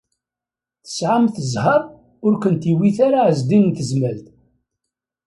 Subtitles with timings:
[0.83, 1.81] Tesɛamt zzheṛ
[2.25, 4.27] ur kent-iwit ara Ɛezdin n Tezmalt.